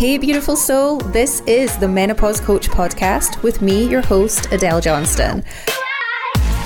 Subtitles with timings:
[0.00, 0.96] Hey, beautiful soul.
[0.96, 5.44] This is the Menopause Coach podcast with me, your host, Adele Johnston.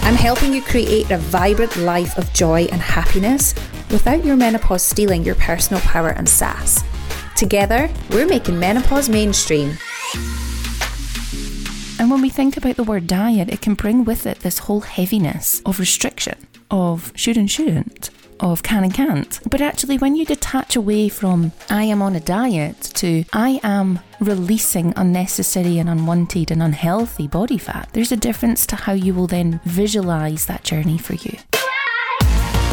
[0.02, 3.52] I'm helping you create a vibrant life of joy and happiness
[3.90, 6.84] without your menopause stealing your personal power and sass.
[7.34, 9.76] Together, we're making menopause mainstream.
[11.98, 14.82] And when we think about the word diet, it can bring with it this whole
[14.82, 18.10] heaviness of restriction, of should and shouldn't,
[18.40, 19.40] of can and can't.
[19.50, 24.00] But actually, when you detach away from I am on a diet to I am
[24.20, 29.26] releasing unnecessary and unwanted and unhealthy body fat, there's a difference to how you will
[29.26, 31.38] then visualize that journey for you.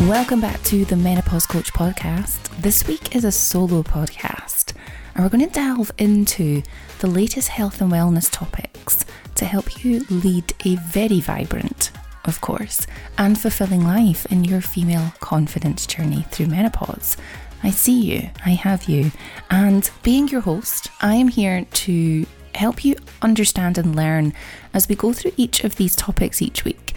[0.07, 2.49] Welcome back to the Menopause Coach podcast.
[2.59, 4.73] This week is a solo podcast,
[5.13, 6.63] and we're going to delve into
[6.99, 9.05] the latest health and wellness topics
[9.35, 11.91] to help you lead a very vibrant,
[12.25, 17.17] of course, and fulfilling life in your female confidence journey through menopause.
[17.63, 19.11] I see you, I have you,
[19.49, 22.25] and being your host, I am here to
[22.55, 24.33] help you understand and learn
[24.73, 26.95] as we go through each of these topics each week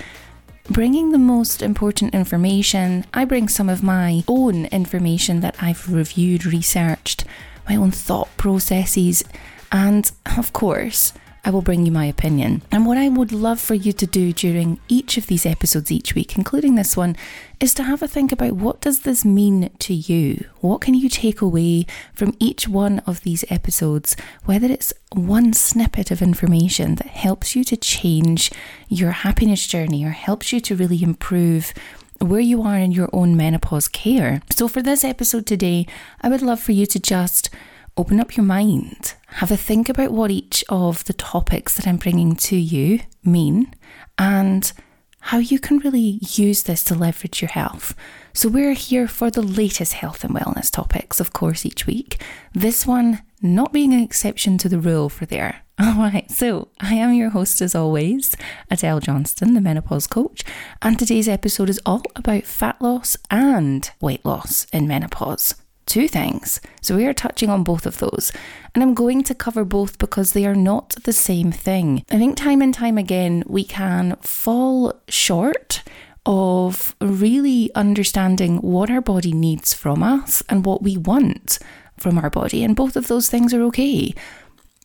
[0.70, 3.04] bringing the most important information.
[3.12, 7.24] I bring some of my own information that I've reviewed, researched,
[7.68, 9.24] my own thought processes,
[9.70, 11.12] and of course,
[11.44, 12.62] I will bring you my opinion.
[12.72, 16.14] And what I would love for you to do during each of these episodes each
[16.14, 17.16] week, including this one,
[17.60, 20.46] is to have a think about what does this mean to you?
[20.60, 21.84] What can you take away
[22.14, 27.62] from each one of these episodes, whether it's one snippet of information that helps you
[27.64, 28.50] to change
[28.88, 31.74] your happiness journey or helps you to really improve
[32.20, 34.40] where you are in your own menopause care.
[34.50, 35.86] So, for this episode today,
[36.22, 37.50] I would love for you to just
[37.96, 41.96] open up your mind, have a think about what each of the topics that I'm
[41.96, 43.74] bringing to you mean,
[44.18, 44.72] and
[45.20, 47.94] how you can really use this to leverage your health.
[48.32, 52.20] So, we're here for the latest health and wellness topics, of course, each week.
[52.52, 55.62] This one not being an exception to the rule for there.
[55.80, 58.36] All right, so I am your host as always,
[58.70, 60.44] Adele Johnston, the menopause coach,
[60.82, 65.56] and today's episode is all about fat loss and weight loss in menopause
[65.86, 66.60] two things.
[66.80, 68.32] So we are touching on both of those.
[68.74, 72.04] And I'm going to cover both because they are not the same thing.
[72.10, 75.82] I think time and time again, we can fall short
[76.26, 81.58] of really understanding what our body needs from us and what we want
[81.98, 82.64] from our body.
[82.64, 84.14] And both of those things are okay.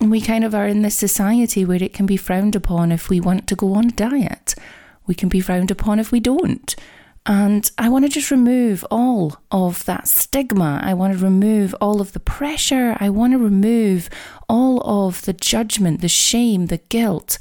[0.01, 3.09] And we kind of are in this society where it can be frowned upon if
[3.09, 4.55] we want to go on a diet.
[5.07, 6.75] We can be frowned upon if we don't.
[7.29, 10.81] And I want to just remove all of that stigma.
[10.83, 12.97] I want to remove all of the pressure.
[12.99, 14.09] I want to remove
[14.49, 17.37] all of the judgment, the shame, the guilt,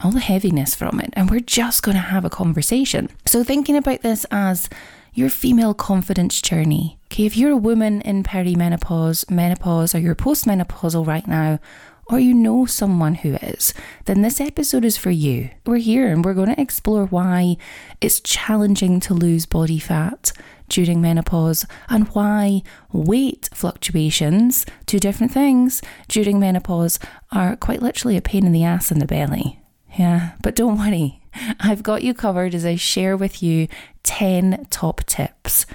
[0.00, 1.10] all the heaviness from it.
[1.12, 3.10] And we're just going to have a conversation.
[3.26, 4.68] So, thinking about this as
[5.14, 6.98] your female confidence journey.
[7.06, 11.60] Okay, if you're a woman in perimenopause, menopause, or you're postmenopausal right now,
[12.08, 13.74] or you know someone who is,
[14.06, 15.50] then this episode is for you.
[15.66, 17.56] We're here and we're going to explore why
[18.00, 20.32] it's challenging to lose body fat
[20.68, 26.98] during menopause and why weight fluctuations, two different things, during menopause
[27.32, 29.60] are quite literally a pain in the ass in the belly.
[29.98, 31.20] Yeah, but don't worry,
[31.60, 33.68] I've got you covered as I share with you
[34.04, 35.66] 10 top tips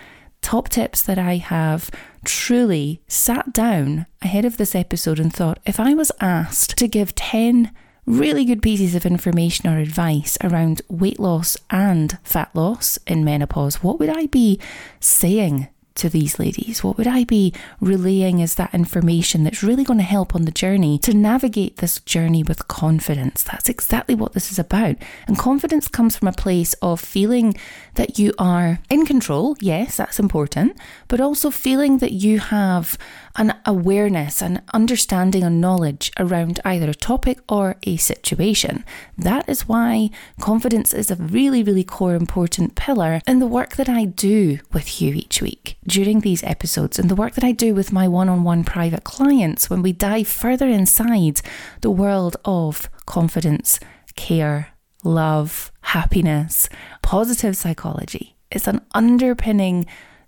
[0.43, 1.89] top tips that I have
[2.25, 7.15] truly sat down ahead of this episode and thought if I was asked to give
[7.15, 7.71] 10
[8.05, 13.83] really good pieces of information or advice around weight loss and fat loss in menopause,
[13.83, 14.59] what would I be
[14.99, 16.83] saying to these ladies?
[16.83, 20.51] What would I be relaying as that information that's really going to help on the
[20.51, 23.43] journey to navigate this journey with confidence?
[23.43, 24.95] That's exactly what this is about.
[25.27, 27.55] And confidence comes from a place of feeling
[27.95, 29.55] that you are in control.
[29.59, 30.77] Yes, that's important,
[31.07, 32.97] but also feeling that you have
[33.35, 38.83] an awareness, an understanding, and knowledge around either a topic or a situation.
[39.17, 43.89] That is why confidence is a really, really core important pillar in the work that
[43.89, 47.73] I do with you each week during these episodes and the work that I do
[47.73, 51.41] with my one on one private clients when we dive further inside
[51.81, 53.79] the world of confidence,
[54.15, 54.69] care,
[55.03, 56.69] love, happiness,
[57.01, 58.35] positive psychology.
[58.51, 59.85] It's an underpinning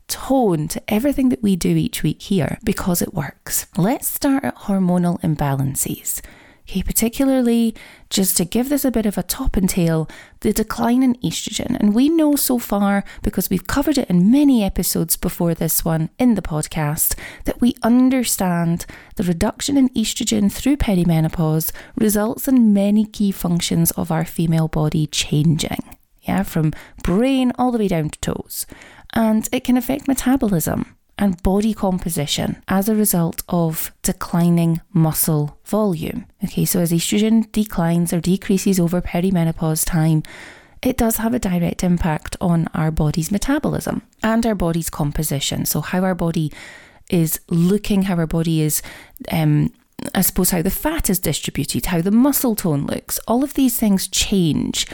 [0.08, 3.68] tone to everything that we do each week here because it works.
[3.78, 6.22] Let's start at hormonal imbalances.
[6.68, 7.76] Okay, particularly
[8.10, 10.10] just to give this a bit of a top and tail,
[10.40, 11.80] the decline in estrogen.
[11.80, 16.10] And we know so far, because we've covered it in many episodes before this one
[16.18, 23.06] in the podcast, that we understand the reduction in estrogen through perimenopause results in many
[23.06, 25.98] key functions of our female body changing.
[26.24, 26.74] Yeah, from
[27.04, 28.66] brain all the way down to toes
[29.16, 36.26] and it can affect metabolism and body composition as a result of declining muscle volume.
[36.44, 40.24] Okay, so as estrogen declines or decreases over perimenopause time,
[40.82, 45.66] it does have a direct impact on our body's metabolism and our body's composition.
[45.66, 46.52] So, how our body
[47.10, 48.82] is looking, how our body is,
[49.32, 49.74] um,
[50.14, 53.80] I suppose, how the fat is distributed, how the muscle tone looks, all of these
[53.80, 54.86] things change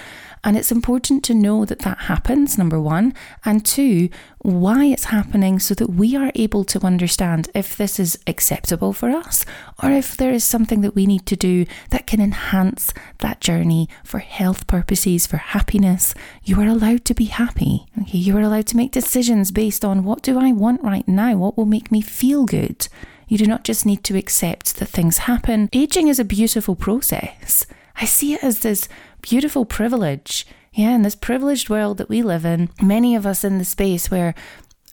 [0.43, 3.13] and it's important to know that that happens, number one,
[3.45, 4.09] and two,
[4.39, 9.09] why it's happening so that we are able to understand if this is acceptable for
[9.09, 9.45] us
[9.83, 13.87] or if there is something that we need to do that can enhance that journey
[14.03, 16.15] for health purposes, for happiness.
[16.43, 17.85] You are allowed to be happy.
[18.01, 21.35] Okay, you are allowed to make decisions based on what do I want right now?
[21.35, 22.87] What will make me feel good?
[23.27, 25.69] You do not just need to accept that things happen.
[25.71, 27.65] Aging is a beautiful process.
[27.95, 28.89] I see it as this
[29.21, 30.45] beautiful privilege.
[30.73, 34.09] Yeah, in this privileged world that we live in, many of us in the space
[34.09, 34.33] where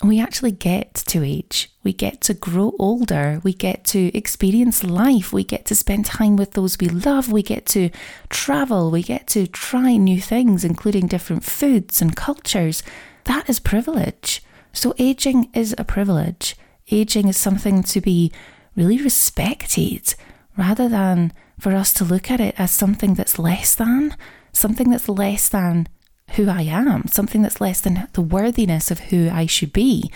[0.03, 1.73] we actually get to age.
[1.83, 3.41] We get to grow older.
[3.43, 5.33] We get to experience life.
[5.33, 7.33] We get to spend time with those we love.
[7.33, 7.91] We get to
[8.29, 8.91] travel.
[8.91, 12.83] We get to try new things, including different foods and cultures.
[13.25, 14.43] That is privilege.
[14.73, 16.55] So, aging is a privilege.
[16.91, 18.31] Aging is something to be
[18.77, 20.15] really respected
[20.57, 24.17] rather than for us to look at it as something that's less than,
[24.53, 25.89] something that's less than
[26.33, 30.11] who I am, something that's less than the worthiness of who I should be,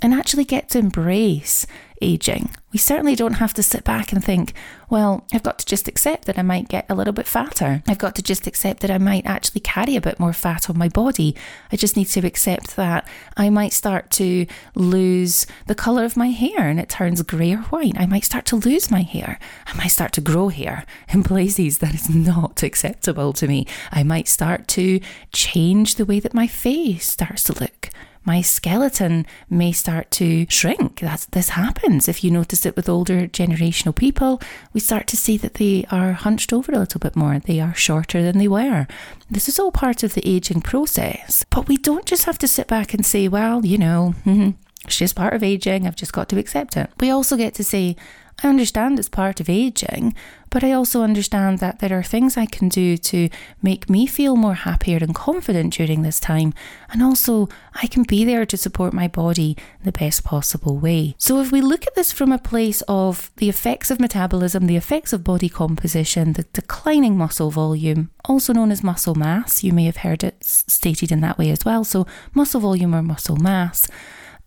[0.00, 1.66] and actually get to embrace
[2.02, 2.50] aging.
[2.72, 4.54] We certainly don't have to sit back and think,
[4.88, 7.82] well, I've got to just accept that I might get a little bit fatter.
[7.86, 10.78] I've got to just accept that I might actually carry a bit more fat on
[10.78, 11.36] my body.
[11.70, 13.06] I just need to accept that
[13.36, 17.58] I might start to lose the colour of my hair and it turns grey or
[17.58, 17.98] white.
[17.98, 19.38] I might start to lose my hair.
[19.66, 23.66] I might start to grow hair in places that is not acceptable to me.
[23.90, 25.00] I might start to
[25.32, 27.90] change the way that my face starts to look
[28.24, 31.00] my skeleton may start to shrink.
[31.00, 32.08] That's, this happens.
[32.08, 34.40] If you notice it with older generational people,
[34.72, 37.38] we start to see that they are hunched over a little bit more.
[37.38, 38.86] They are shorter than they were.
[39.30, 41.44] This is all part of the aging process.
[41.50, 44.14] But we don't just have to sit back and say, well, you know,
[44.84, 45.86] it's just part of aging.
[45.86, 46.90] I've just got to accept it.
[47.00, 47.96] We also get to say,
[48.42, 50.14] I understand it's part of aging,
[50.50, 53.28] but I also understand that there are things I can do to
[53.62, 56.52] make me feel more happier and confident during this time.
[56.90, 61.14] And also, I can be there to support my body in the best possible way.
[61.18, 64.76] So, if we look at this from a place of the effects of metabolism, the
[64.76, 69.84] effects of body composition, the declining muscle volume, also known as muscle mass, you may
[69.84, 71.84] have heard it stated in that way as well.
[71.84, 73.88] So, muscle volume or muscle mass.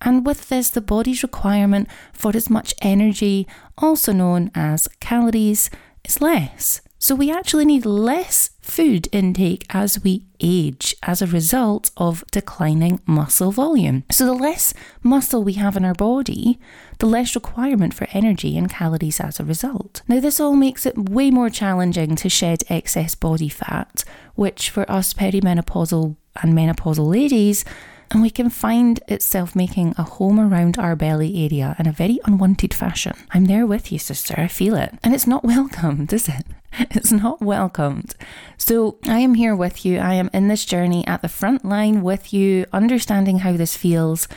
[0.05, 3.47] And with this, the body's requirement for as much energy,
[3.77, 5.71] also known as calories,
[6.05, 6.81] is less.
[6.99, 12.99] So we actually need less food intake as we age as a result of declining
[13.05, 14.03] muscle volume.
[14.11, 14.73] So the less
[15.03, 16.59] muscle we have in our body,
[16.99, 20.01] the less requirement for energy and calories as a result.
[20.07, 24.03] Now, this all makes it way more challenging to shed excess body fat,
[24.35, 27.65] which for us perimenopausal and menopausal ladies
[28.11, 32.19] and we can find itself making a home around our belly area in a very
[32.25, 33.13] unwanted fashion.
[33.31, 34.35] I'm there with you, sister.
[34.37, 34.93] I feel it.
[35.03, 36.45] And it's not welcomed, is it?
[36.77, 38.15] It's not welcomed.
[38.57, 39.99] So I am here with you.
[39.99, 44.27] I am in this journey at the front line with you, understanding how this feels.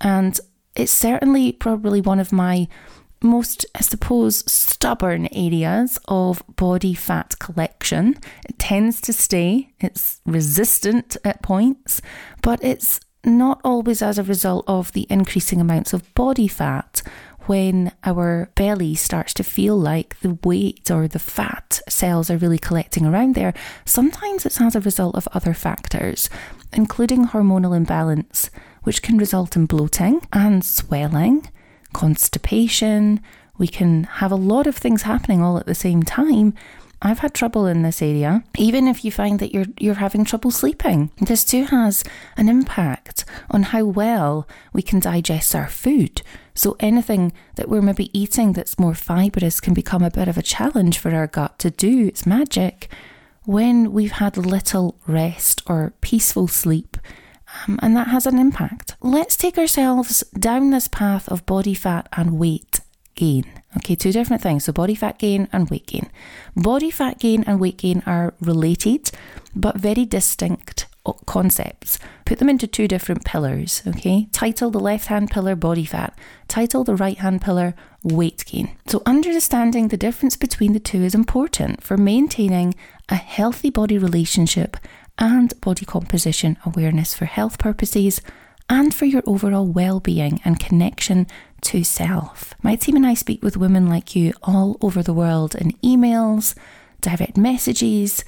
[0.00, 0.38] And
[0.76, 2.68] it's certainly probably one of my
[3.22, 8.16] most, I suppose, stubborn areas of body fat collection.
[8.48, 12.00] It tends to stay, it's resistant at points,
[12.40, 17.02] but it's not always as a result of the increasing amounts of body fat
[17.46, 22.58] when our belly starts to feel like the weight or the fat cells are really
[22.58, 23.52] collecting around there.
[23.84, 26.30] Sometimes it's as a result of other factors,
[26.72, 28.50] including hormonal imbalance,
[28.84, 31.48] which can result in bloating and swelling,
[31.92, 33.20] constipation.
[33.58, 36.54] We can have a lot of things happening all at the same time,
[37.02, 38.44] I've had trouble in this area.
[38.58, 42.04] Even if you find that you're you're having trouble sleeping, this too has
[42.36, 46.22] an impact on how well we can digest our food.
[46.54, 50.42] So anything that we're maybe eating that's more fibrous can become a bit of a
[50.42, 52.90] challenge for our gut to do its magic
[53.44, 56.98] when we've had little rest or peaceful sleep.
[57.66, 58.94] Um, and that has an impact.
[59.00, 62.80] Let's take ourselves down this path of body fat and weight
[63.14, 63.59] gain.
[63.76, 64.64] Okay, two different things.
[64.64, 66.10] So, body fat gain and weight gain.
[66.56, 69.10] Body fat gain and weight gain are related
[69.54, 70.86] but very distinct
[71.26, 71.98] concepts.
[72.24, 73.82] Put them into two different pillars.
[73.86, 78.76] Okay, title the left hand pillar body fat, title the right hand pillar weight gain.
[78.86, 82.74] So, understanding the difference between the two is important for maintaining
[83.08, 84.76] a healthy body relationship
[85.18, 88.20] and body composition awareness for health purposes
[88.68, 91.26] and for your overall well being and connection
[91.62, 92.54] to self.
[92.62, 96.54] My team and I speak with women like you all over the world in emails,
[97.00, 98.24] direct messages,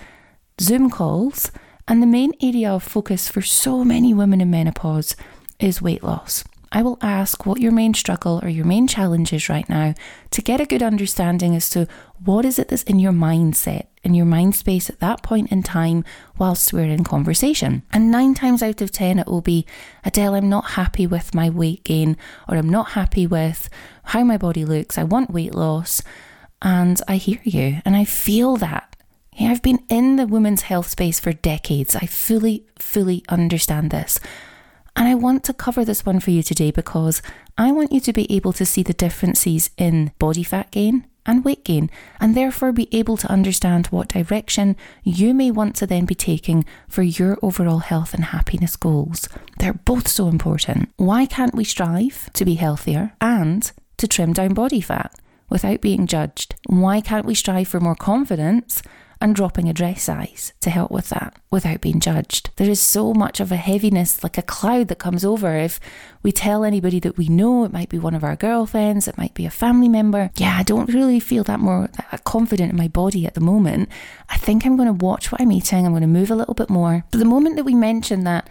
[0.61, 1.51] Zoom calls,
[1.89, 5.17] and the main area of focus for so many women in menopause
[5.59, 6.45] is weight loss.
[6.75, 9.95] I will ask what your main struggle or your main challenge is right now
[10.31, 11.87] to get a good understanding as to
[12.25, 15.63] what is it that's in your mindset, in your mind space at that point in
[15.63, 16.03] time
[16.39, 17.83] whilst we're in conversation.
[17.93, 19.67] And nine times out of ten, it will be
[20.03, 22.17] Adele, I'm not happy with my weight gain,
[22.49, 23.69] or I'm not happy with
[24.05, 24.97] how my body looks.
[24.97, 26.03] I want weight loss.
[26.63, 28.97] And I hear you and I feel that.
[29.35, 31.97] Yeah, I've been in the women's health space for decades.
[31.97, 34.19] I fully, fully understand this.
[34.95, 37.23] And I want to cover this one for you today because
[37.57, 41.45] I want you to be able to see the differences in body fat gain and
[41.45, 41.89] weight gain,
[42.21, 46.65] and therefore be able to understand what direction you may want to then be taking
[46.89, 49.29] for your overall health and happiness goals.
[49.59, 50.91] They're both so important.
[50.97, 55.15] Why can't we strive to be healthier and to trim down body fat
[55.49, 56.57] without being judged?
[56.67, 58.83] Why can't we strive for more confidence
[59.23, 62.51] and dropping a dress size to help with that without being judged.
[62.57, 65.79] There is so much of a heaviness, like a cloud that comes over if
[66.25, 69.35] we tell anybody that we know, it might be one of our girlfriends, it might
[69.35, 70.31] be a family member.
[70.37, 73.89] Yeah, I don't really feel that more that confident in my body at the moment.
[74.29, 76.55] I think I'm going to watch what I'm eating, I'm going to move a little
[76.55, 77.05] bit more.
[77.13, 78.51] But the moment that we mention that,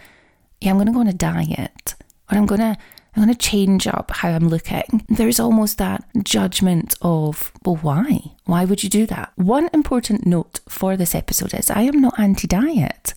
[0.60, 1.94] yeah, I'm going to go on a diet,
[2.30, 2.78] or I'm going to
[3.14, 5.04] I'm going to change up how I'm looking.
[5.08, 8.32] There's almost that judgment of, well, why?
[8.44, 9.32] Why would you do that?
[9.36, 13.12] One important note for this episode is I am not anti diet.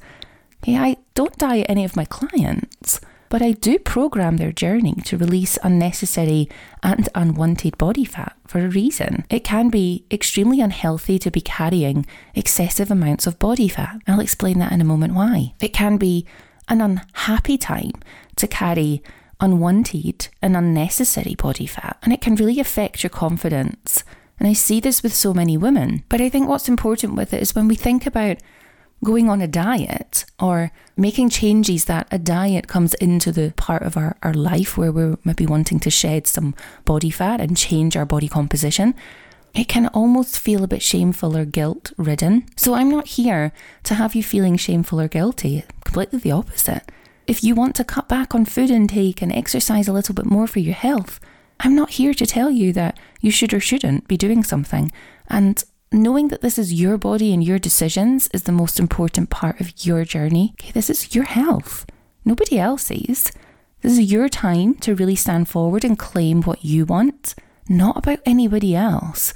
[0.64, 3.00] Okay, I don't diet any of my clients,
[3.30, 6.50] but I do program their journey to release unnecessary
[6.84, 9.26] and unwanted body fat for a reason.
[9.30, 14.02] It can be extremely unhealthy to be carrying excessive amounts of body fat.
[14.08, 15.54] I'll explain that in a moment why.
[15.62, 16.26] It can be
[16.68, 17.94] an unhappy time
[18.36, 19.04] to carry
[19.40, 24.04] unwanted and unnecessary body fat, and it can really affect your confidence.
[24.40, 26.04] And I see this with so many women.
[26.10, 28.38] But I think what's important with it is when we think about
[29.04, 33.98] going on a diet or making changes that a diet comes into the part of
[33.98, 38.06] our, our life where we're maybe wanting to shed some body fat and change our
[38.06, 38.96] body composition,
[39.54, 42.46] it can almost feel a bit shameful or guilt ridden.
[42.58, 46.84] So I'm not here to have you feeling shameful or guilty, completely the opposite.
[47.28, 50.46] If you want to cut back on food intake and exercise a little bit more
[50.46, 51.20] for your health,
[51.60, 54.92] I'm not here to tell you that you should or shouldn't be doing something.
[55.28, 59.60] And knowing that this is your body and your decisions is the most important part
[59.60, 60.54] of your journey.
[60.60, 61.88] Okay, this is your health,
[62.24, 63.32] nobody else's.
[63.82, 67.34] This is your time to really stand forward and claim what you want,
[67.68, 69.34] not about anybody else.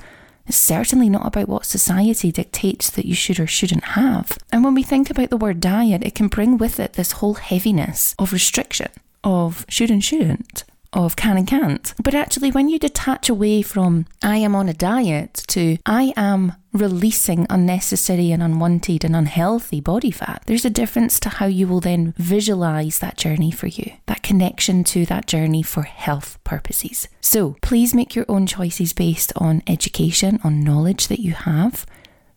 [0.50, 4.36] It's certainly not about what society dictates that you should or shouldn't have.
[4.52, 7.36] And when we think about the word diet, it can bring with it this whole
[7.36, 8.90] heaviness of restriction,
[9.24, 11.94] of should and shouldn't of can and can't.
[12.04, 16.54] But actually, when you detach away from I am on a diet to I am
[16.72, 21.80] releasing unnecessary and unwanted and unhealthy body fat, there's a difference to how you will
[21.80, 27.08] then visualize that journey for you, that connection to that journey for health purposes.
[27.22, 31.86] So please make your own choices based on education, on knowledge that you have,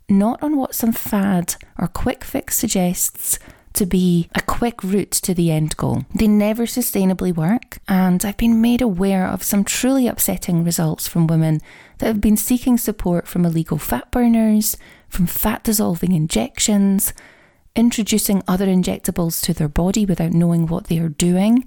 [0.08, 3.38] not on what some fad or quick fix suggests
[3.74, 6.04] to be a quick route to the end goal.
[6.14, 11.26] They never sustainably work, and I've been made aware of some truly upsetting results from
[11.26, 11.60] women
[11.98, 14.76] that have been seeking support from illegal fat burners,
[15.08, 17.12] from fat dissolving injections,
[17.74, 21.64] introducing other injectables to their body without knowing what they are doing,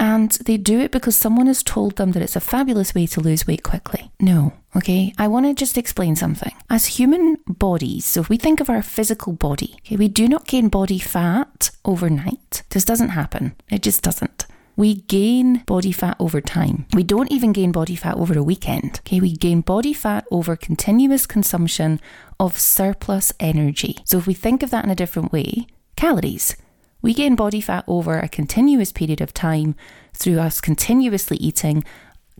[0.00, 3.20] and they do it because someone has told them that it's a fabulous way to
[3.20, 4.10] lose weight quickly.
[4.18, 5.12] No, okay?
[5.18, 6.52] I want to just explain something.
[6.70, 10.46] As human bodies, so if we think of our physical body, okay, we do not
[10.46, 12.62] gain body fat overnight.
[12.70, 13.54] This doesn't happen.
[13.70, 14.46] It just doesn't.
[14.76, 16.86] We gain body fat over time.
[16.94, 19.00] We don't even gain body fat over a weekend.
[19.00, 22.00] Okay, we gain body fat over continuous consumption
[22.38, 23.98] of surplus energy.
[24.04, 26.56] So if we think of that in a different way, calories.
[27.02, 29.74] We gain body fat over a continuous period of time
[30.12, 31.84] through us continuously eating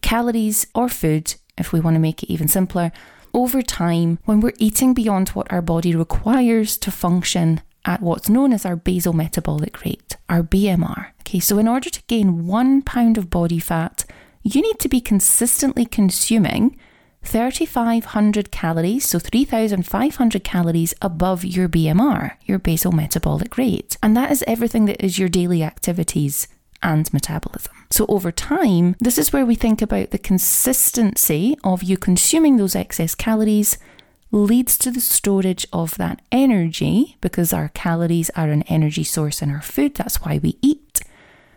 [0.02, 2.92] calories or food, if we want to make it even simpler,
[3.32, 8.52] over time when we're eating beyond what our body requires to function at what's known
[8.52, 11.12] as our basal metabolic rate, our BMR.
[11.20, 14.04] Okay, so in order to gain one pound of body fat,
[14.42, 16.76] you need to be consistently consuming
[17.22, 23.96] 3,500 calories, so 3,500 calories above your BMR, your basal metabolic rate.
[24.02, 26.48] And that is everything that is your daily activities
[26.82, 27.74] and metabolism.
[27.90, 32.74] So, over time, this is where we think about the consistency of you consuming those
[32.74, 33.78] excess calories
[34.30, 39.50] leads to the storage of that energy because our calories are an energy source in
[39.50, 39.94] our food.
[39.94, 41.00] That's why we eat.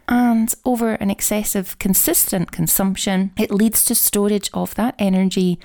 [0.08, 5.60] And over an excessive, consistent consumption, it leads to storage of that energy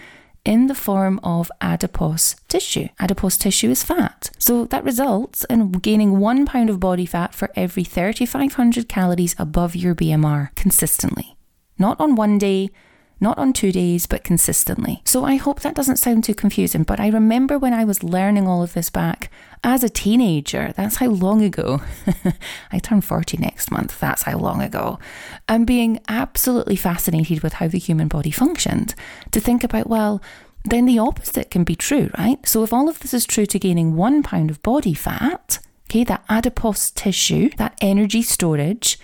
[0.45, 2.89] in the form of adipose tissue.
[3.01, 4.31] Adipose tissue is fat.
[4.39, 9.75] So that results in gaining one pound of body fat for every 3,500 calories above
[9.75, 11.37] your BMR consistently.
[11.79, 12.71] Not on one day,
[13.21, 15.03] not on two days, but consistently.
[15.05, 18.47] So I hope that doesn't sound too confusing, but I remember when I was learning
[18.47, 19.31] all of this back
[19.65, 21.83] as a teenager, that's how long ago.
[22.73, 24.99] I turn 40 next month, that's how long ago.
[25.49, 28.95] And being absolutely fascinated with how the human body functioned.
[29.33, 30.23] To think about, well,
[30.65, 32.47] then the opposite can be true, right?
[32.47, 35.59] So if all of this is true to gaining one pound of body fat,
[35.89, 38.99] okay, that adipose tissue, that energy storage,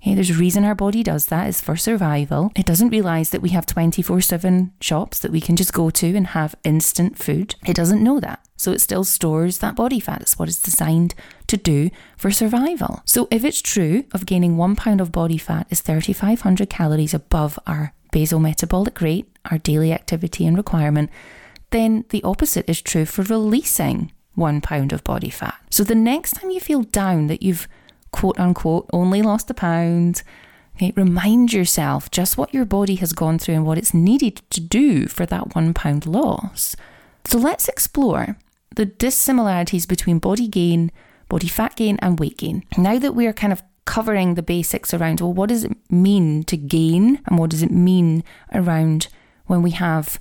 [0.00, 2.52] Okay, there's a reason our body does that is for survival.
[2.54, 6.16] It doesn't realize that we have 24 7 shops that we can just go to
[6.16, 7.56] and have instant food.
[7.66, 8.40] It doesn't know that.
[8.56, 10.20] So it still stores that body fat.
[10.20, 11.14] It's what it's designed
[11.48, 13.02] to do for survival.
[13.04, 17.58] So if it's true of gaining one pound of body fat is 3,500 calories above
[17.66, 21.10] our basal metabolic rate, our daily activity and requirement,
[21.70, 25.56] then the opposite is true for releasing one pound of body fat.
[25.70, 27.68] So the next time you feel down that you've
[28.12, 30.22] quote unquote only lost a pound.
[30.76, 34.60] Okay, remind yourself just what your body has gone through and what it's needed to
[34.60, 36.76] do for that one pound loss.
[37.24, 38.36] So let's explore
[38.76, 40.92] the dissimilarities between body gain,
[41.28, 42.64] body fat gain, and weight gain.
[42.76, 46.44] Now that we are kind of covering the basics around, well, what does it mean
[46.44, 48.22] to gain and what does it mean
[48.52, 49.08] around
[49.46, 50.20] when we have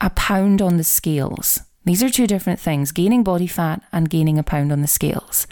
[0.00, 1.60] a pound on the scales?
[1.84, 5.46] These are two different things gaining body fat and gaining a pound on the scales.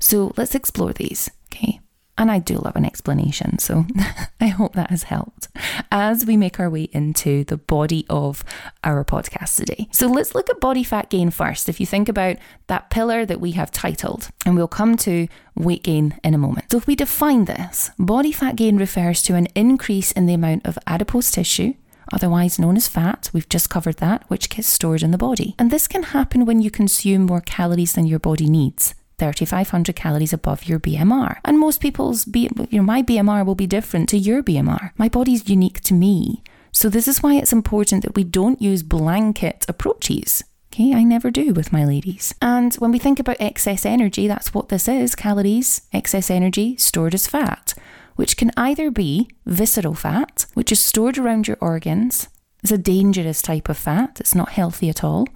[0.00, 1.80] So let's explore these, okay?
[2.18, 3.86] And I do love an explanation, so
[4.40, 5.48] I hope that has helped
[5.90, 8.44] as we make our way into the body of
[8.84, 9.88] our podcast today.
[9.90, 11.68] So let's look at body fat gain first.
[11.68, 15.82] If you think about that pillar that we have titled, and we'll come to weight
[15.82, 16.72] gain in a moment.
[16.72, 20.66] So if we define this, body fat gain refers to an increase in the amount
[20.66, 21.74] of adipose tissue
[22.12, 23.30] otherwise known as fat.
[23.32, 25.54] We've just covered that, which gets stored in the body.
[25.60, 28.94] And this can happen when you consume more calories than your body needs.
[29.20, 31.38] 3,500 calories above your BMR.
[31.44, 34.90] And most people's, B, you know, my BMR will be different to your BMR.
[34.96, 36.42] My body's unique to me.
[36.72, 40.42] So this is why it's important that we don't use blanket approaches.
[40.72, 42.34] Okay, I never do with my ladies.
[42.40, 47.12] And when we think about excess energy, that's what this is calories, excess energy stored
[47.12, 47.74] as fat,
[48.16, 52.28] which can either be visceral fat, which is stored around your organs.
[52.62, 55.26] It's a dangerous type of fat, it's not healthy at all,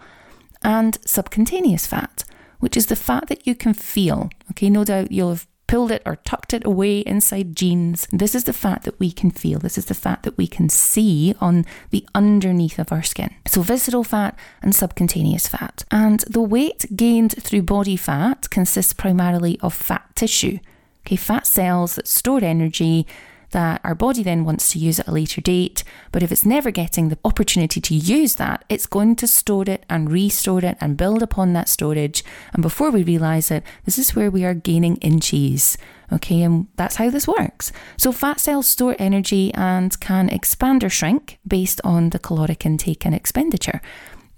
[0.62, 2.24] and subcutaneous fat,
[2.60, 4.30] which is the fat that you can feel.
[4.50, 8.06] Okay, no doubt you'll have pulled it or tucked it away inside jeans.
[8.12, 9.58] This is the fat that we can feel.
[9.58, 13.34] This is the fat that we can see on the underneath of our skin.
[13.46, 15.84] So, visceral fat and subcutaneous fat.
[15.90, 20.58] And the weight gained through body fat consists primarily of fat tissue.
[21.06, 23.06] Okay, fat cells that store energy
[23.54, 25.84] that our body then wants to use at a later date.
[26.12, 29.86] But if it's never getting the opportunity to use that, it's going to store it
[29.88, 32.24] and restore it and build upon that storage.
[32.52, 35.78] And before we realize it, this is where we are gaining inches.
[36.12, 37.72] Okay, and that's how this works.
[37.96, 43.06] So, fat cells store energy and can expand or shrink based on the caloric intake
[43.06, 43.80] and expenditure.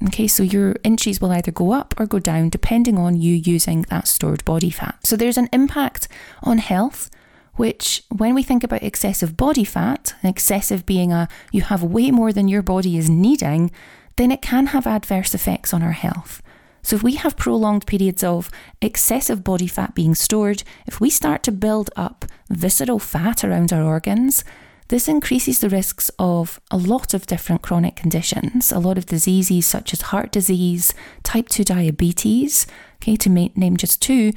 [0.07, 3.83] Okay, so your inches will either go up or go down depending on you using
[3.89, 4.99] that stored body fat.
[5.05, 6.07] So, there's an impact
[6.43, 7.11] on health
[7.57, 12.33] which, when we think about excessive body fat, excessive being a you have way more
[12.33, 13.71] than your body is needing,
[14.17, 16.43] then it can have adverse effects on our health.
[16.83, 21.43] So, if we have prolonged periods of excessive body fat being stored, if we start
[21.45, 24.45] to build up visceral fat around our organs,
[24.89, 29.67] this increases the risks of a lot of different chronic conditions, a lot of diseases
[29.67, 32.69] such as heart disease, type 2 diabetes,
[33.03, 34.33] okay, to name just two,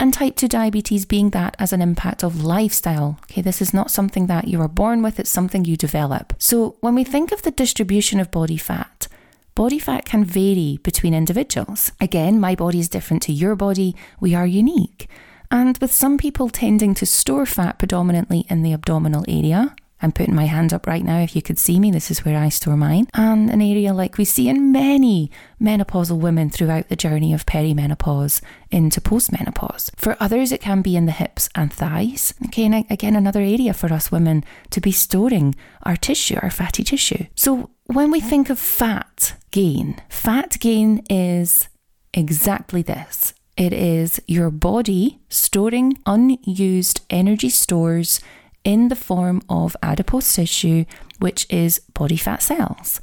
[0.00, 3.18] and type 2 diabetes being that as an impact of lifestyle.
[3.24, 6.32] Okay, this is not something that you are born with, it's something you develop.
[6.38, 9.06] So when we think of the distribution of body fat,
[9.54, 11.92] body fat can vary between individuals.
[12.00, 15.08] Again, my body is different to your body, we are unique.
[15.50, 20.34] And with some people tending to store fat predominantly in the abdominal area, I'm putting
[20.34, 21.90] my hand up right now if you could see me.
[21.90, 23.06] This is where I store mine.
[23.14, 28.40] And an area like we see in many menopausal women throughout the journey of perimenopause
[28.70, 29.90] into postmenopause.
[29.96, 32.34] For others, it can be in the hips and thighs.
[32.46, 36.82] Okay, and again, another area for us women to be storing our tissue, our fatty
[36.84, 37.26] tissue.
[37.34, 41.68] So when we think of fat gain, fat gain is
[42.14, 43.34] exactly this.
[43.56, 48.20] It is your body storing unused energy stores
[48.64, 50.84] in the form of adipose tissue,
[51.18, 53.00] which is body fat cells.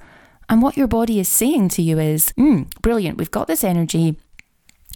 [0.49, 4.17] And what your body is saying to you is, mm, brilliant, we've got this energy,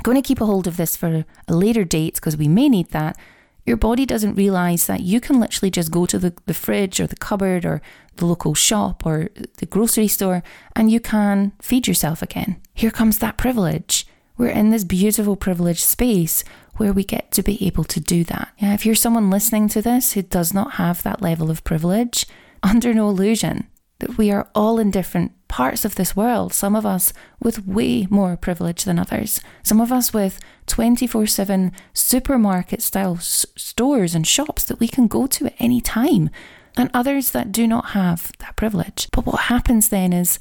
[0.04, 2.90] going to keep a hold of this for a later date because we may need
[2.92, 3.18] that.
[3.66, 7.08] your body doesn't realize that you can literally just go to the, the fridge or
[7.08, 7.82] the cupboard or
[8.16, 10.42] the local shop or the grocery store
[10.76, 12.60] and you can feed yourself again.
[12.74, 14.08] Here comes that privilege.
[14.38, 16.44] We're in this beautiful privileged space
[16.78, 18.50] where we get to be able to do that.
[18.58, 22.26] Yeah, if you're someone listening to this who does not have that level of privilege,
[22.64, 23.68] under no illusion
[24.00, 28.08] that we are all in different parts of this world, some of us with way
[28.10, 34.26] more privilege than others, some of us with 24 7 supermarket style s- stores and
[34.26, 36.30] shops that we can go to at any time,
[36.78, 39.08] and others that do not have that privilege.
[39.12, 40.40] But what happens then is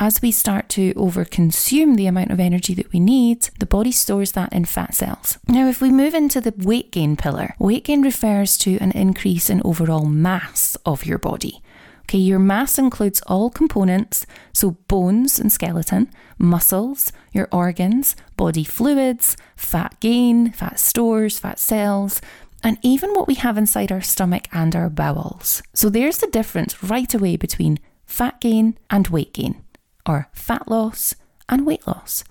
[0.00, 4.32] as we start to overconsume the amount of energy that we need, the body stores
[4.32, 5.38] that in fat cells.
[5.46, 9.50] Now, if we move into the weight gain pillar, weight gain refers to an increase
[9.50, 11.62] in overall mass of your body.
[12.04, 19.36] Okay, your mass includes all components, so bones and skeleton, muscles, your organs, body fluids,
[19.54, 22.22] fat gain, fat stores, fat cells,
[22.64, 25.62] and even what we have inside our stomach and our bowels.
[25.74, 29.62] So there's the difference right away between fat gain and weight gain
[30.06, 31.14] or fat loss
[31.48, 32.24] and weight loss.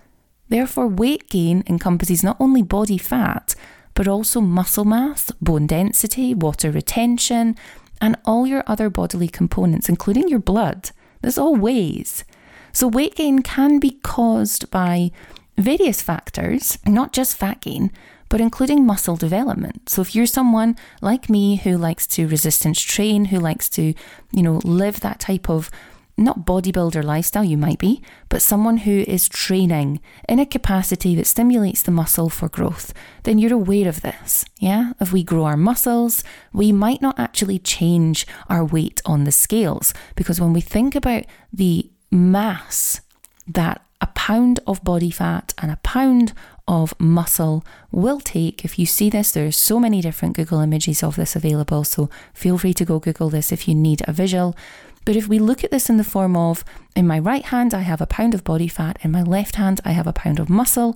[0.48, 3.56] Therefore, weight gain encompasses not only body fat,
[3.94, 7.56] but also muscle mass, bone density, water retention,
[8.02, 10.92] and all your other bodily components, including your blood.
[11.22, 12.24] This all weighs.
[12.72, 15.12] So, weight gain can be caused by
[15.58, 17.92] various factors, not just fat gain,
[18.30, 19.90] but including muscle development.
[19.90, 23.94] So if you're someone like me who likes to resistance train, who likes to,
[24.32, 25.70] you know, live that type of
[26.20, 31.28] not bodybuilder lifestyle, you might be, but someone who is training in a capacity that
[31.28, 34.46] stimulates the muscle for growth, then you're aware of this.
[34.60, 34.94] Yeah?
[35.00, 39.94] If we grow our muscles, we might not actually change our weight on the scales
[40.16, 43.02] because when we think about the mass
[43.48, 46.34] that a pound of body fat and a pound
[46.68, 48.64] of muscle will take.
[48.64, 52.58] If you see this, there's so many different Google images of this available, so feel
[52.58, 54.56] free to go Google this if you need a visual.
[55.10, 56.64] But if we look at this in the form of,
[56.96, 59.82] in my right hand, I have a pound of body fat, in my left hand,
[59.84, 60.96] I have a pound of muscle,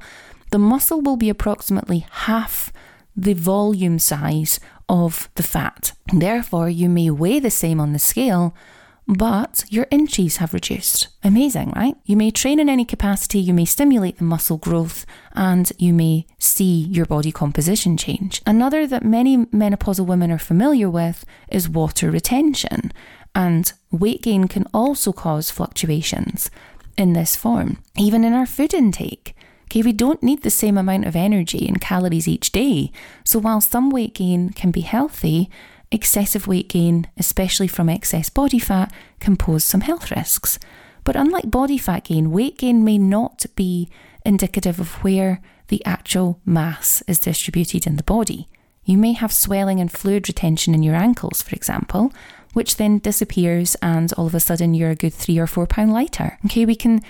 [0.51, 2.71] the muscle will be approximately half
[3.17, 5.93] the volume size of the fat.
[6.13, 8.55] Therefore, you may weigh the same on the scale,
[9.07, 11.07] but your inches have reduced.
[11.23, 11.95] Amazing, right?
[12.05, 16.27] You may train in any capacity, you may stimulate the muscle growth, and you may
[16.37, 18.43] see your body composition change.
[18.45, 22.93] Another that many menopausal women are familiar with is water retention,
[23.35, 26.49] and weight gain can also cause fluctuations
[26.97, 29.35] in this form, even in our food intake.
[29.65, 32.91] Okay, we don't need the same amount of energy and calories each day.
[33.23, 35.49] So while some weight gain can be healthy,
[35.91, 40.59] excessive weight gain, especially from excess body fat, can pose some health risks.
[41.03, 43.89] But unlike body fat gain, weight gain may not be
[44.25, 48.47] indicative of where the actual mass is distributed in the body.
[48.85, 52.11] You may have swelling and fluid retention in your ankles, for example,
[52.53, 55.91] which then disappears and all of a sudden you're a good three or four pound
[55.91, 56.37] lighter.
[56.45, 57.01] Okay, we can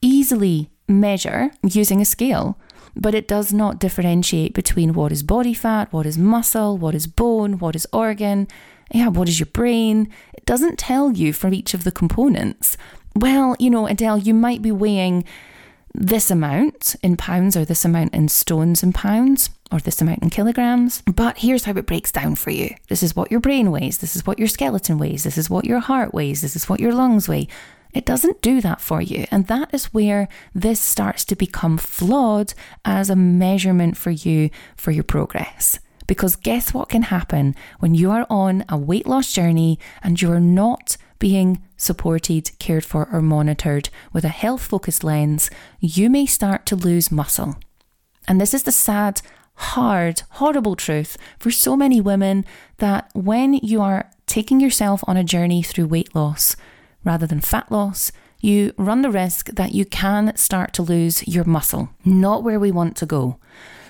[0.00, 2.58] easily measure using a scale
[2.94, 7.06] but it does not differentiate between what is body fat, what is muscle, what is
[7.06, 8.46] bone, what is organ,
[8.92, 10.08] yeah, what is your brain.
[10.34, 12.76] It doesn't tell you for each of the components.
[13.16, 15.24] Well, you know, Adele, you might be weighing
[15.94, 20.30] this amount in pounds or this amount in stones and pounds or this amount in
[20.30, 21.02] kilograms.
[21.02, 22.74] But here's how it breaks down for you.
[22.88, 23.98] This is what your brain weighs.
[23.98, 25.24] This is what your skeleton weighs.
[25.24, 26.40] This is what your heart weighs.
[26.40, 27.48] This is what your lungs weigh.
[27.92, 29.26] It doesn't do that for you.
[29.30, 34.90] And that is where this starts to become flawed as a measurement for you for
[34.90, 35.78] your progress.
[36.06, 40.32] Because guess what can happen when you are on a weight loss journey and you
[40.32, 45.50] are not being supported, cared for, or monitored with a health focused lens?
[45.80, 47.56] You may start to lose muscle.
[48.28, 49.20] And this is the sad,
[49.54, 52.44] hard, horrible truth for so many women
[52.78, 56.56] that when you are taking yourself on a journey through weight loss,
[57.04, 61.44] rather than fat loss, you run the risk that you can start to lose your
[61.44, 63.38] muscle, not where we want to go.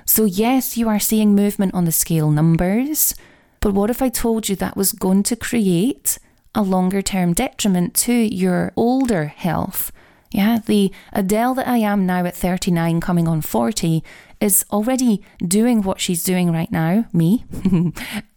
[0.05, 3.15] So, yes, you are seeing movement on the scale numbers,
[3.61, 6.19] but what if I told you that was going to create
[6.55, 9.93] a longer term detriment to your older health?
[10.31, 14.03] Yeah, the Adele that I am now at 39, coming on 40,
[14.41, 17.45] is already doing what she's doing right now, me,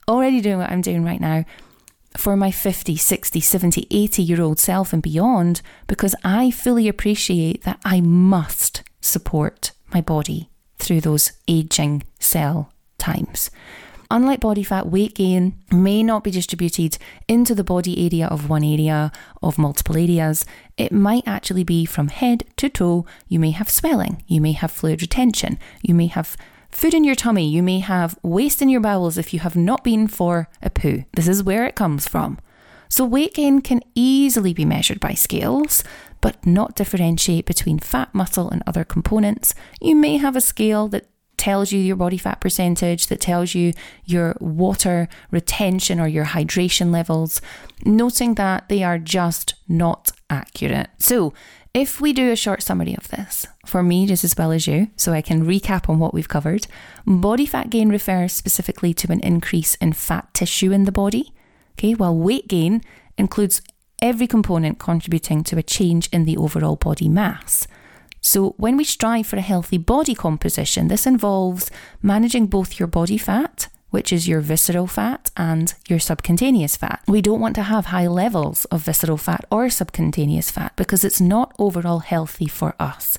[0.08, 1.46] already doing what I'm doing right now
[2.18, 7.64] for my 50, 60, 70, 80 year old self and beyond because I fully appreciate
[7.64, 13.50] that I must support my body through those aging cell times.
[14.12, 18.64] Unlike body fat, weight gain may not be distributed into the body area of one
[18.64, 20.46] area, of multiple areas.
[20.78, 23.06] It might actually be from head to toe.
[23.28, 26.38] You may have swelling, you may have fluid retention, you may have
[26.76, 27.48] food in your tummy.
[27.48, 31.06] You may have waste in your bowels if you have not been for a poo.
[31.16, 32.38] This is where it comes from.
[32.90, 35.84] So, weight gain can easily be measured by scales,
[36.22, 39.56] but not differentiate between fat, muscle, and other components.
[39.82, 43.74] You may have a scale that tells you your body fat percentage, that tells you
[44.06, 47.42] your water retention or your hydration levels,
[47.84, 50.90] noting that they are just not accurate.
[51.00, 51.34] So,
[51.74, 54.88] if we do a short summary of this, for me just as well as you,
[54.96, 56.68] so I can recap on what we've covered,
[57.06, 61.34] body fat gain refers specifically to an increase in fat tissue in the body,
[61.74, 62.82] okay, while weight gain
[63.18, 63.62] includes
[64.02, 67.68] every component contributing to a change in the overall body mass.
[68.26, 71.70] So, when we strive for a healthy body composition, this involves
[72.02, 77.02] managing both your body fat which is your visceral fat and your subcutaneous fat.
[77.08, 81.22] We don't want to have high levels of visceral fat or subcutaneous fat because it's
[81.22, 83.18] not overall healthy for us.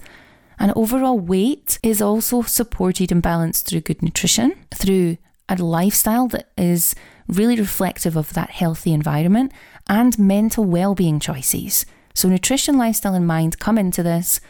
[0.59, 5.17] And overall weight is also supported and balanced through good nutrition, through
[5.49, 6.95] a lifestyle that is
[7.27, 9.53] really reflective of that healthy environment,
[9.89, 11.87] and mental well-being choices.
[12.13, 14.43] So nutrition, lifestyle, and mind come into this.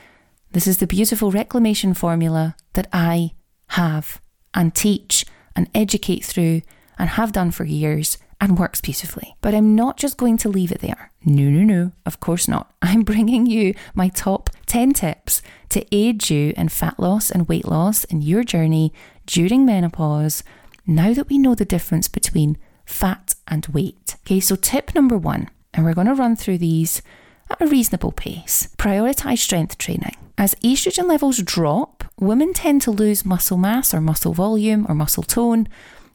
[0.56, 3.32] This is the beautiful reclamation formula that I
[3.72, 4.22] have
[4.54, 6.62] and teach and educate through
[6.98, 9.36] and have done for years and works beautifully.
[9.42, 11.12] But I'm not just going to leave it there.
[11.26, 12.72] No, no, no, of course not.
[12.80, 17.68] I'm bringing you my top 10 tips to aid you in fat loss and weight
[17.68, 18.94] loss in your journey
[19.26, 20.42] during menopause
[20.86, 24.16] now that we know the difference between fat and weight.
[24.24, 27.02] Okay, so tip number one, and we're going to run through these
[27.50, 28.68] at a reasonable pace.
[28.78, 30.16] Prioritize strength training.
[30.38, 35.22] As estrogen levels drop, women tend to lose muscle mass or muscle volume or muscle
[35.22, 35.68] tone,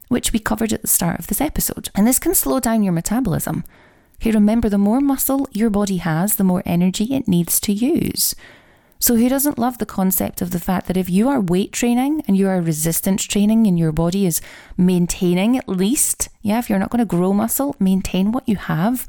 [0.09, 1.89] which we covered at the start of this episode.
[1.95, 3.63] And this can slow down your metabolism.
[4.21, 8.35] Okay, remember, the more muscle your body has, the more energy it needs to use.
[8.99, 12.23] So, who doesn't love the concept of the fact that if you are weight training
[12.27, 14.41] and you are resistance training and your body is
[14.77, 19.07] maintaining at least, yeah, if you're not going to grow muscle, maintain what you have,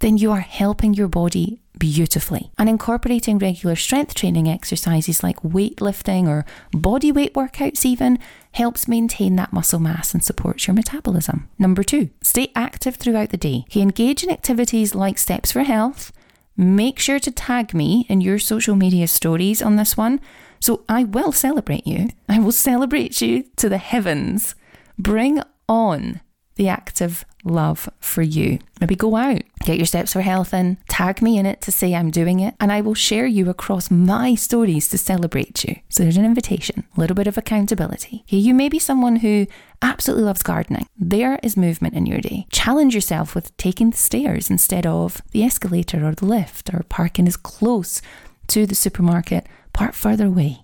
[0.00, 2.50] then you are helping your body beautifully.
[2.58, 8.18] And incorporating regular strength training exercises like weightlifting or body weight workouts, even,
[8.52, 11.48] helps maintain that muscle mass and supports your metabolism.
[11.58, 13.64] Number two, stay active throughout the day.
[13.74, 16.12] Engage in activities like Steps for Health.
[16.56, 20.20] Make sure to tag me in your social media stories on this one.
[20.60, 22.10] So I will celebrate you.
[22.28, 24.54] I will celebrate you to the heavens.
[24.98, 26.20] Bring on
[26.60, 28.58] the act of love for you.
[28.82, 31.94] Maybe go out, get your steps for health in, tag me in it to say
[31.94, 35.76] I'm doing it, and I will share you across my stories to celebrate you.
[35.88, 38.24] So there's an invitation, a little bit of accountability.
[38.26, 39.46] Here You may be someone who
[39.80, 40.86] absolutely loves gardening.
[40.98, 42.46] There is movement in your day.
[42.50, 47.26] Challenge yourself with taking the stairs instead of the escalator or the lift, or parking
[47.26, 48.02] as close
[48.48, 50.60] to the supermarket, park further away.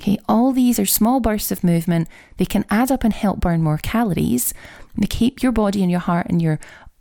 [0.00, 2.08] Okay, all these are small bursts of movement.
[2.36, 4.52] They can add up and help burn more calories.
[4.98, 6.58] They keep your body and your heart and your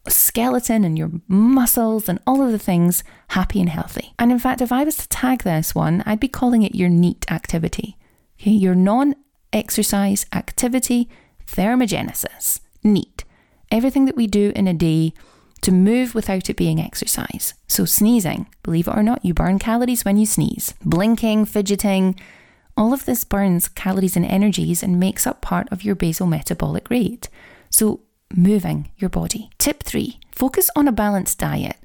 [0.08, 4.14] skeleton and your muscles and all of the things happy and healthy.
[4.20, 6.90] And in fact, if I was to tag this one, I'd be calling it your
[6.90, 7.98] NEAT activity.
[8.40, 9.16] Okay, your non
[9.54, 11.10] exercise activity
[11.48, 12.60] thermogenesis.
[12.84, 13.24] NEAT.
[13.72, 15.14] Everything that we do in a day
[15.62, 17.56] to move without it being exercise.
[17.68, 20.76] So, sneezing, believe it or not, you burn calories when you sneeze.
[20.84, 22.20] Blinking, fidgeting,
[22.78, 26.90] all of this burns calories and energies and makes up part of your basal metabolic
[26.90, 27.30] rate.
[27.70, 28.02] So,
[28.34, 29.50] moving your body.
[29.58, 31.78] Tip three focus on a balanced diet.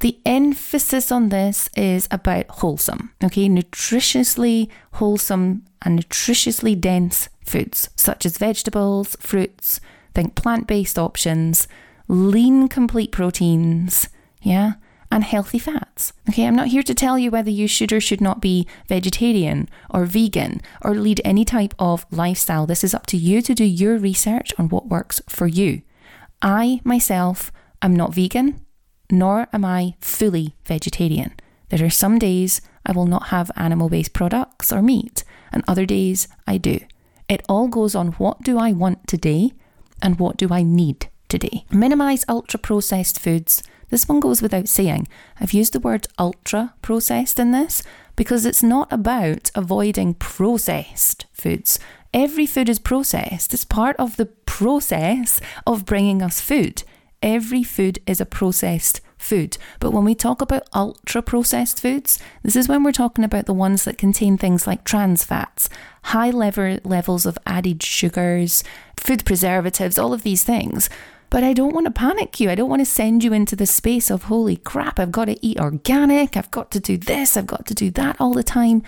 [0.00, 8.26] The emphasis on this is about wholesome, okay, nutritiously wholesome and nutritiously dense foods such
[8.26, 9.80] as vegetables, fruits,
[10.14, 11.68] think plant based options,
[12.08, 14.08] lean complete proteins,
[14.42, 14.74] yeah,
[15.14, 16.12] and healthy fats.
[16.28, 19.68] Okay, I'm not here to tell you whether you should or should not be vegetarian
[19.88, 22.66] or vegan or lead any type of lifestyle.
[22.66, 25.82] This is up to you to do your research on what works for you.
[26.42, 28.60] I myself am not vegan,
[29.08, 31.32] nor am I fully vegetarian.
[31.68, 35.22] There are some days I will not have animal based products or meat,
[35.52, 36.80] and other days I do.
[37.28, 39.52] It all goes on what do I want today
[40.02, 41.66] and what do I need today.
[41.70, 43.62] Minimize ultra processed foods
[43.94, 45.06] this one goes without saying.
[45.40, 47.80] I've used the word ultra processed in this
[48.16, 51.78] because it's not about avoiding processed foods.
[52.12, 56.82] Every food is processed, it's part of the process of bringing us food.
[57.22, 59.58] Every food is a processed food.
[59.78, 63.54] But when we talk about ultra processed foods, this is when we're talking about the
[63.54, 65.68] ones that contain things like trans fats,
[66.02, 68.64] high level levels of added sugars,
[68.96, 70.90] food preservatives, all of these things.
[71.30, 72.50] But I don't want to panic you.
[72.50, 75.44] I don't want to send you into the space of, holy crap, I've got to
[75.44, 76.36] eat organic.
[76.36, 77.36] I've got to do this.
[77.36, 78.82] I've got to do that all the time.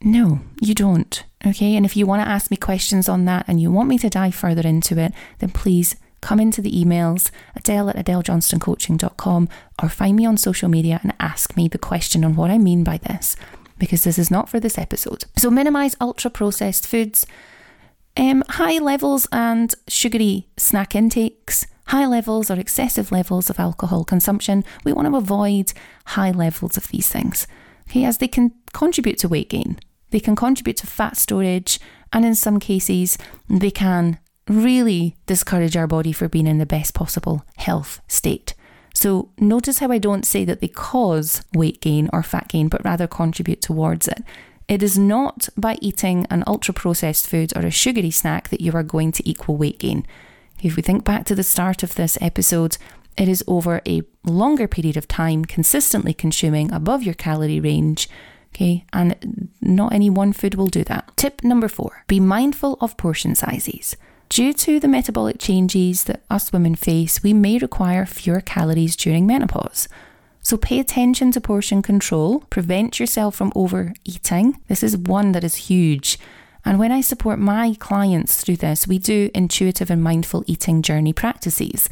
[0.00, 1.22] No, you don't.
[1.46, 1.76] Okay.
[1.76, 4.10] And if you want to ask me questions on that and you want me to
[4.10, 9.48] dive further into it, then please come into the emails, adele at adelejohnstoncoaching.com,
[9.80, 12.82] or find me on social media and ask me the question on what I mean
[12.82, 13.36] by this,
[13.78, 15.24] because this is not for this episode.
[15.36, 17.26] So minimize ultra processed foods,
[18.16, 21.66] um, high levels and sugary snack intakes.
[21.88, 25.72] High levels or excessive levels of alcohol consumption, we want to avoid
[26.06, 27.46] high levels of these things,
[27.88, 29.78] okay, as they can contribute to weight gain.
[30.10, 31.78] They can contribute to fat storage,
[32.12, 36.92] and in some cases, they can really discourage our body for being in the best
[36.94, 38.54] possible health state.
[38.94, 42.84] So, notice how I don't say that they cause weight gain or fat gain, but
[42.84, 44.24] rather contribute towards it.
[44.68, 48.72] It is not by eating an ultra processed food or a sugary snack that you
[48.72, 50.06] are going to equal weight gain.
[50.62, 52.76] If we think back to the start of this episode,
[53.16, 58.08] it is over a longer period of time consistently consuming above your calorie range
[58.56, 61.14] Okay, and not any one food will do that.
[61.16, 63.96] Tip number four be mindful of portion sizes.
[64.30, 69.26] Due to the metabolic changes that us women face, we may require fewer calories during
[69.26, 69.88] menopause.
[70.46, 74.60] So pay attention to portion control, prevent yourself from overeating.
[74.68, 76.20] This is one that is huge.
[76.64, 81.12] And when I support my clients through this, we do intuitive and mindful eating journey
[81.12, 81.88] practices.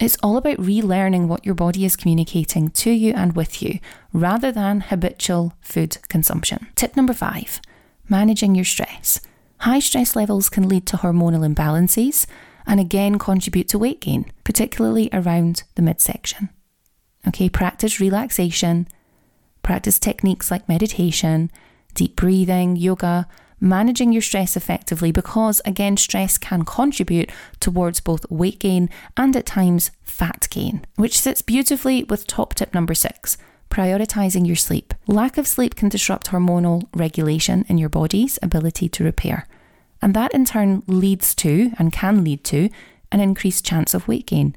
[0.00, 3.80] It's all about relearning what your body is communicating to you and with you,
[4.14, 6.68] rather than habitual food consumption.
[6.76, 7.60] Tip number five
[8.08, 9.20] managing your stress.
[9.58, 12.24] High stress levels can lead to hormonal imbalances
[12.66, 16.48] and again contribute to weight gain, particularly around the midsection.
[17.26, 18.86] Okay, practice relaxation,
[19.62, 21.50] practice techniques like meditation,
[21.94, 23.26] deep breathing, yoga,
[23.60, 29.46] managing your stress effectively because, again, stress can contribute towards both weight gain and at
[29.46, 33.38] times fat gain, which sits beautifully with top tip number six
[33.74, 34.94] prioritizing your sleep.
[35.08, 39.48] Lack of sleep can disrupt hormonal regulation in your body's ability to repair.
[40.00, 42.68] And that in turn leads to, and can lead to,
[43.10, 44.54] an increased chance of weight gain.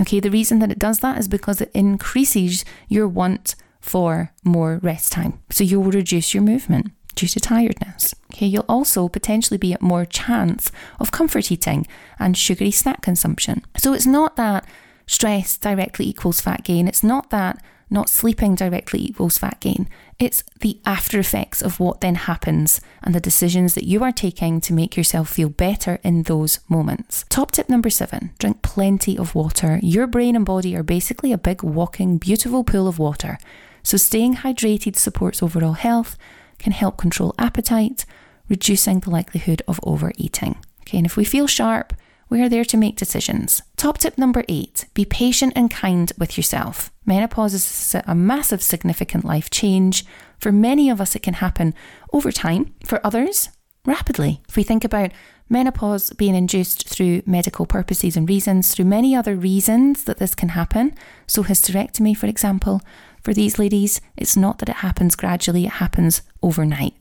[0.00, 4.78] Okay, the reason that it does that is because it increases your want for more
[4.82, 5.40] rest time.
[5.50, 8.14] So you will reduce your movement due to tiredness.
[8.32, 11.86] Okay, you'll also potentially be at more chance of comfort eating
[12.18, 13.64] and sugary snack consumption.
[13.76, 14.66] So it's not that
[15.06, 16.88] stress directly equals fat gain.
[16.88, 19.88] It's not that not sleeping directly equals fat gain.
[20.18, 24.60] It's the after effects of what then happens and the decisions that you are taking
[24.62, 27.24] to make yourself feel better in those moments.
[27.28, 29.78] Top tip number seven drink plenty of water.
[29.82, 33.38] Your brain and body are basically a big walking, beautiful pool of water.
[33.82, 36.18] So staying hydrated supports overall health
[36.58, 38.04] can help control appetite,
[38.48, 40.56] reducing the likelihood of overeating.
[40.80, 41.92] Okay, and if we feel sharp,
[42.28, 43.62] we are there to make decisions.
[43.76, 46.90] Top tip number eight be patient and kind with yourself.
[47.04, 50.04] Menopause is a massive, significant life change.
[50.38, 51.74] For many of us, it can happen
[52.12, 52.74] over time.
[52.84, 53.48] For others,
[53.84, 54.42] rapidly.
[54.48, 55.12] If we think about
[55.48, 60.50] menopause being induced through medical purposes and reasons, through many other reasons that this can
[60.50, 60.94] happen,
[61.26, 62.82] so hysterectomy, for example,
[63.22, 66.95] for these ladies, it's not that it happens gradually, it happens overnight.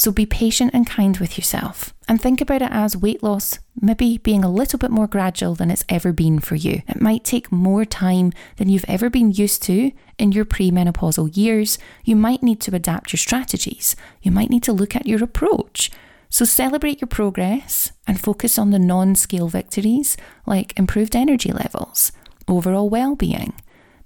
[0.00, 1.92] So be patient and kind with yourself.
[2.08, 5.70] And think about it as weight loss maybe being a little bit more gradual than
[5.70, 6.80] it's ever been for you.
[6.88, 11.78] It might take more time than you've ever been used to in your premenopausal years.
[12.02, 13.94] You might need to adapt your strategies.
[14.22, 15.90] You might need to look at your approach.
[16.30, 22.10] So celebrate your progress and focus on the non scale victories like improved energy levels,
[22.48, 23.52] overall well being,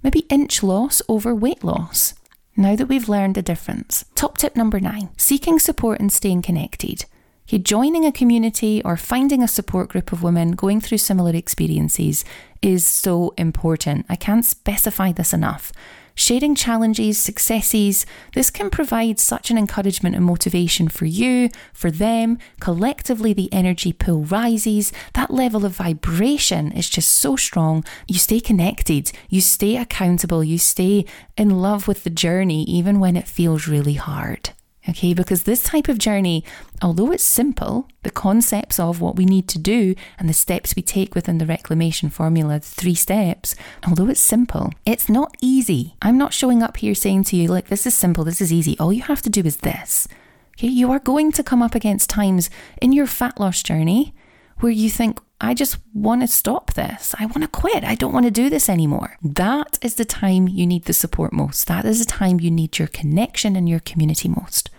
[0.03, 2.15] maybe inch loss over weight loss.
[2.57, 7.05] Now that we've learned the difference, top tip number nine seeking support and staying connected.
[7.47, 12.23] Okay, joining a community or finding a support group of women going through similar experiences
[12.61, 14.05] is so important.
[14.07, 15.73] I can't specify this enough
[16.15, 18.05] sharing challenges, successes.
[18.33, 22.39] This can provide such an encouragement and motivation for you, for them.
[22.59, 24.91] Collectively, the energy pool rises.
[25.13, 27.83] That level of vibration is just so strong.
[28.07, 31.05] You stay connected, you stay accountable, you stay
[31.37, 34.51] in love with the journey, even when it feels really hard.
[34.87, 36.43] Okay, because this type of journey,
[36.79, 40.83] although it's simple, the concepts of what we need to do and the steps we
[40.83, 43.55] take within the reclamation formula, the three steps,
[43.87, 45.95] although it's simple, it's not easy.
[46.03, 48.77] I'm not showing up here saying to you, like, this is simple, this is easy.
[48.77, 50.07] All you have to do is this.
[50.55, 54.13] Okay, you are going to come up against times in your fat loss journey
[54.59, 57.13] where you think, I just want to stop this.
[57.19, 57.83] I want to quit.
[57.83, 59.17] I don't want to do this anymore.
[59.21, 61.67] That is the time you need the support most.
[61.67, 64.69] That is the time you need your connection and your community most.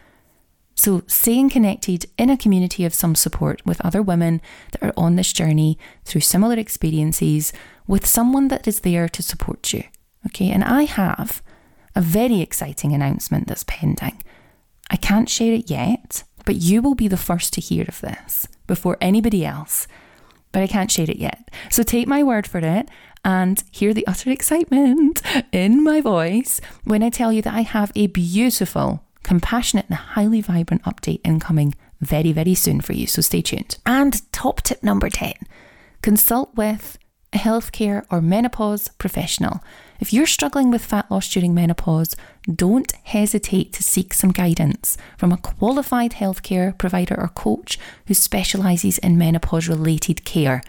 [0.79, 5.17] So, staying connected in a community of some support with other women that are on
[5.17, 7.53] this journey through similar experiences
[7.87, 9.85] with someone that is there to support you.
[10.27, 11.43] Okay, and I have
[11.95, 14.23] a very exciting announcement that's pending.
[14.91, 18.47] I can't share it yet, but you will be the first to hear of this
[18.67, 19.89] before anybody else.
[20.53, 21.51] But I can't share it yet.
[21.71, 22.89] So take my word for it
[23.25, 25.23] and hear the utter excitement
[25.53, 30.41] in my voice when I tell you that I have a beautiful, compassionate, and highly
[30.41, 33.09] vibrant update incoming very, very soon for you.
[33.09, 33.77] So stay tuned.
[33.85, 35.35] And top tip number 10
[36.01, 36.97] consult with
[37.33, 39.61] a healthcare or menopause professional.
[39.99, 42.15] If you're struggling with fat loss during menopause,
[42.55, 48.99] don't hesitate to seek some guidance from a qualified healthcare provider or coach who specialises
[48.99, 50.63] in menopause related care.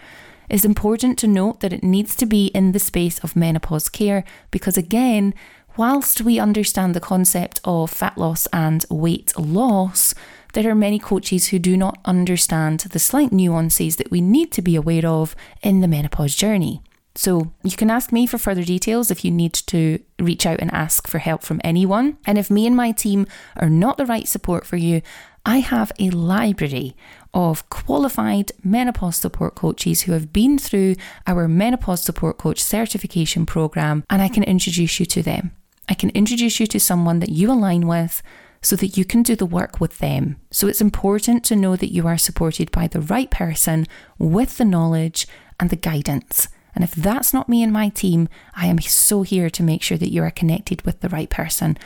[0.50, 4.24] It's important to note that it needs to be in the space of menopause care
[4.50, 5.34] because, again,
[5.78, 10.12] whilst we understand the concept of fat loss and weight loss,
[10.52, 14.60] there are many coaches who do not understand the slight nuances that we need to
[14.60, 16.82] be aware of in the menopause journey.
[17.14, 20.72] So you can ask me for further details if you need to reach out and
[20.72, 22.18] ask for help from anyone.
[22.26, 23.26] And if me and my team
[23.56, 25.02] are not the right support for you,
[25.44, 26.94] I have a library
[27.34, 34.04] of qualified menopause support coaches who have been through our menopause support coach certification program,
[34.10, 35.52] and I can introduce you to them.
[35.88, 38.22] I can introduce you to someone that you align with
[38.60, 40.36] so that you can do the work with them.
[40.50, 43.86] So it's important to know that you are supported by the right person
[44.18, 45.26] with the knowledge
[45.58, 46.48] and the guidance.
[46.74, 49.98] And if that's not me and my team, I am so here to make sure
[49.98, 51.78] that you are connected with the right person.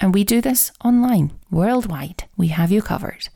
[0.00, 2.24] And we do this online, worldwide.
[2.36, 3.28] We have you covered.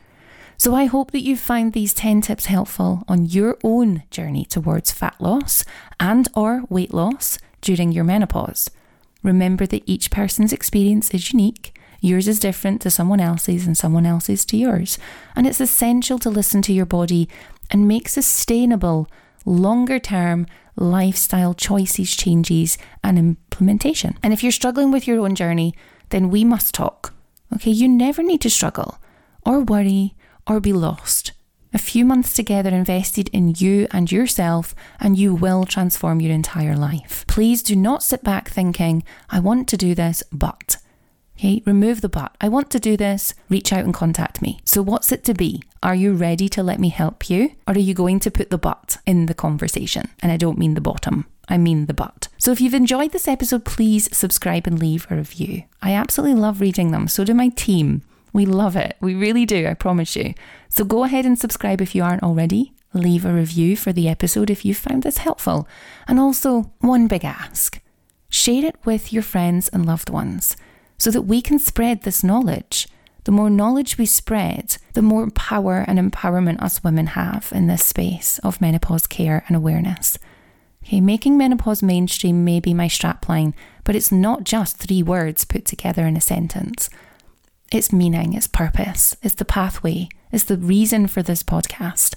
[0.56, 4.92] So I hope that you found these 10 tips helpful on your own journey towards
[4.92, 5.64] fat loss
[5.98, 8.70] and or weight loss during your menopause.
[9.22, 14.04] Remember that each person's experience is unique Yours is different to someone else's and someone
[14.04, 14.98] else's to yours.
[15.36, 17.28] And it's essential to listen to your body
[17.70, 19.08] and make sustainable,
[19.46, 24.18] longer term lifestyle choices, changes, and implementation.
[24.20, 25.74] And if you're struggling with your own journey,
[26.08, 27.14] then we must talk.
[27.54, 28.98] Okay, you never need to struggle
[29.46, 30.16] or worry
[30.48, 31.30] or be lost.
[31.74, 36.76] A few months together invested in you and yourself, and you will transform your entire
[36.76, 37.24] life.
[37.26, 40.76] Please do not sit back thinking, I want to do this, but.
[41.38, 42.36] Okay, remove the but.
[42.42, 43.34] I want to do this.
[43.48, 44.60] Reach out and contact me.
[44.64, 45.62] So, what's it to be?
[45.82, 47.52] Are you ready to let me help you?
[47.66, 50.10] Or are you going to put the but in the conversation?
[50.20, 52.28] And I don't mean the bottom, I mean the but.
[52.36, 55.64] So, if you've enjoyed this episode, please subscribe and leave a review.
[55.80, 57.08] I absolutely love reading them.
[57.08, 58.02] So do my team.
[58.32, 58.96] We love it.
[59.00, 60.34] We really do, I promise you.
[60.68, 62.72] So, go ahead and subscribe if you aren't already.
[62.94, 65.66] Leave a review for the episode if you found this helpful.
[66.06, 67.80] And also, one big ask
[68.32, 70.56] share it with your friends and loved ones
[70.96, 72.88] so that we can spread this knowledge.
[73.24, 77.84] The more knowledge we spread, the more power and empowerment us women have in this
[77.84, 80.18] space of menopause care and awareness.
[80.84, 83.52] Okay, making menopause mainstream may be my strapline,
[83.84, 86.90] but it's not just three words put together in a sentence.
[87.72, 92.16] It's meaning, it's purpose, it's the pathway, it's the reason for this podcast.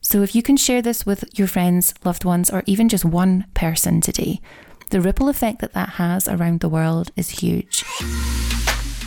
[0.00, 3.44] So if you can share this with your friends, loved ones, or even just one
[3.52, 4.40] person today,
[4.88, 7.84] the ripple effect that that has around the world is huge.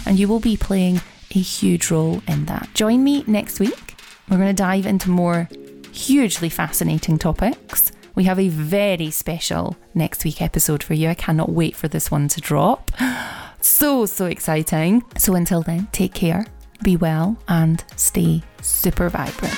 [0.06, 1.02] And you will be playing
[1.34, 2.70] a huge role in that.
[2.76, 3.96] Join me next week.
[4.30, 5.50] We're going to dive into more
[5.92, 7.92] hugely fascinating topics.
[8.14, 11.10] We have a very special next week episode for you.
[11.10, 12.92] I cannot wait for this one to drop.
[13.00, 15.04] Oh, So, so exciting.
[15.18, 16.46] So, until then, take care,
[16.84, 19.54] be well, and stay super vibrant.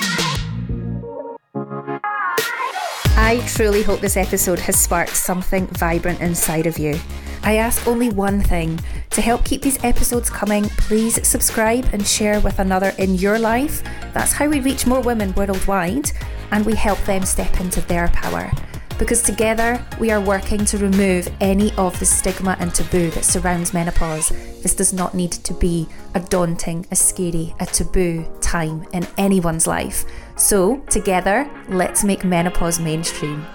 [3.15, 6.99] I truly hope this episode has sparked something vibrant inside of you.
[7.43, 8.79] I ask only one thing
[9.11, 13.83] to help keep these episodes coming, please subscribe and share with another in your life.
[14.15, 16.11] That's how we reach more women worldwide
[16.49, 18.51] and we help them step into their power.
[18.99, 23.73] Because together we are working to remove any of the stigma and taboo that surrounds
[23.73, 24.29] menopause.
[24.61, 29.65] This does not need to be a daunting, a scary, a taboo time in anyone's
[29.65, 30.03] life.
[30.35, 33.45] So, together, let's make menopause mainstream.